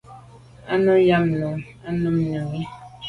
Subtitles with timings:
[0.67, 1.51] Nu nà i mi nu
[1.87, 2.61] a num i mi.